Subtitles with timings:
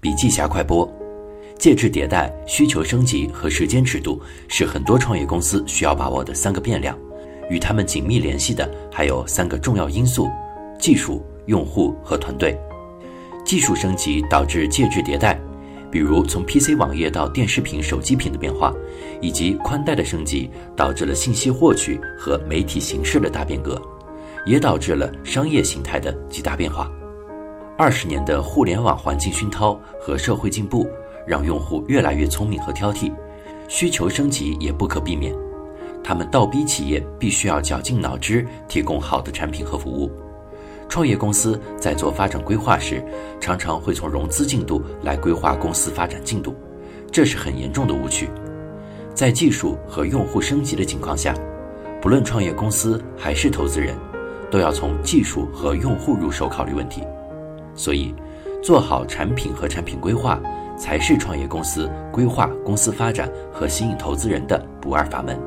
[0.00, 0.88] 笔记侠快播：
[1.58, 6.96] 介质迭代、需求升级和时间尺度是很多创业公司需要把握的三个变量。
[7.50, 10.28] 与他们紧密联系的还有三个重要因素：
[10.78, 12.56] 技术、用户和团队。
[13.44, 15.36] 技术升级导致介质迭代，
[15.90, 18.72] 比如从 PC 网页到电视屏、手机屏的变化，
[19.20, 23.82] 以及宽带的升级导致了信息获取和媒体形式的大变革，
[24.46, 26.88] 也导致了商业形态的极大变化。
[27.78, 30.84] 二十年的互联网环境熏陶和社会进步，
[31.24, 33.12] 让用户越来越聪明和挑剔，
[33.68, 35.32] 需求升级也不可避免。
[36.02, 40.10] 他们倒逼企业必须要绞尽脑汁提供好的产品和服务。
[40.88, 43.00] 创业公司在做发展规划时，
[43.38, 46.56] 常常会从融资进度来规划公司发展进度，
[47.12, 48.28] 这是很严重的误区。
[49.14, 51.32] 在技术和用户升级的情况下，
[52.02, 53.96] 不论创业公司还是投资人，
[54.50, 57.04] 都要从技术和用户入手考虑问题。
[57.78, 58.12] 所以，
[58.60, 60.40] 做好产品和产品规划，
[60.76, 65.38] 才是创业公司规划公司发展和吸引投资人的不二法门。